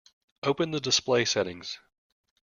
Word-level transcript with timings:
Open 0.41 0.71
the 0.71 0.79
display 0.81 1.25
settings. 1.25 1.77